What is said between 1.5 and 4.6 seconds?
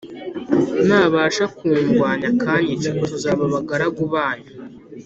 kundwanya akanyica tuzaba abagaragu banyu